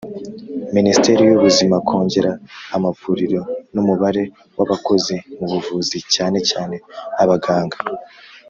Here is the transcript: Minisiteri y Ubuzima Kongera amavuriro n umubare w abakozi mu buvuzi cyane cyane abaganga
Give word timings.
Minisiteri 0.75 1.21
y 1.25 1.31
Ubuzima 1.37 1.75
Kongera 1.87 2.31
amavuriro 2.75 3.39
n 3.73 3.75
umubare 3.81 4.23
w 4.57 4.59
abakozi 4.65 5.15
mu 5.37 5.45
buvuzi 5.51 5.97
cyane 6.13 6.37
cyane 6.49 6.75
abaganga 7.23 7.77